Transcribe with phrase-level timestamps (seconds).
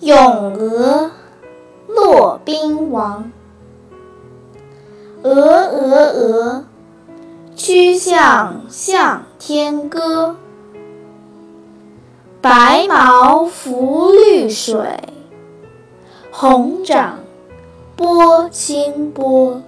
[0.00, 1.10] 咏鹅
[1.88, 3.32] 骆宾王。
[5.22, 6.64] 鹅鹅鹅
[7.56, 10.36] 曲项向天歌。
[12.42, 14.78] 白毛浮绿水
[16.30, 17.20] 红掌
[17.96, 19.62] 拨清波。